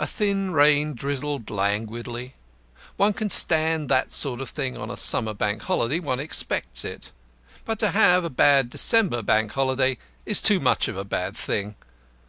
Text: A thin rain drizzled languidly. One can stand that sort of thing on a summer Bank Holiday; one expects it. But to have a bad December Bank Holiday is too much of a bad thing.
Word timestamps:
A 0.00 0.06
thin 0.08 0.50
rain 0.52 0.94
drizzled 0.94 1.48
languidly. 1.48 2.34
One 2.96 3.12
can 3.12 3.30
stand 3.30 3.88
that 3.88 4.12
sort 4.12 4.40
of 4.40 4.50
thing 4.50 4.76
on 4.76 4.90
a 4.90 4.96
summer 4.96 5.32
Bank 5.32 5.62
Holiday; 5.62 6.00
one 6.00 6.18
expects 6.18 6.84
it. 6.84 7.12
But 7.64 7.78
to 7.78 7.92
have 7.92 8.24
a 8.24 8.30
bad 8.30 8.68
December 8.68 9.22
Bank 9.22 9.52
Holiday 9.52 9.98
is 10.26 10.42
too 10.42 10.58
much 10.58 10.88
of 10.88 10.96
a 10.96 11.04
bad 11.04 11.36
thing. 11.36 11.76